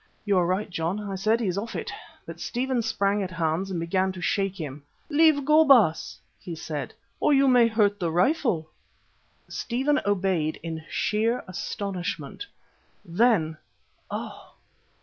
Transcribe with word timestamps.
"You 0.25 0.39
are 0.39 0.47
right, 0.47 0.67
John," 0.67 0.99
I 0.99 1.13
said, 1.13 1.39
"he's 1.39 1.59
off 1.59 1.75
it"; 1.75 1.91
but 2.25 2.39
Stephen 2.39 2.81
sprang 2.81 3.21
at 3.21 3.29
Hans 3.29 3.69
and 3.69 3.79
began 3.79 4.11
to 4.13 4.19
shake 4.19 4.55
him. 4.59 4.81
"Leave 5.11 5.45
go, 5.45 5.63
Baas," 5.63 6.17
he 6.39 6.55
said, 6.55 6.95
"or 7.19 7.35
you 7.35 7.47
may 7.47 7.67
hurt 7.67 7.99
the 7.99 8.09
rifle." 8.09 8.67
Stephen 9.47 10.01
obeyed 10.03 10.59
in 10.63 10.83
sheer 10.89 11.43
astonishment. 11.47 12.47
Then, 13.05 13.57
oh! 14.09 14.53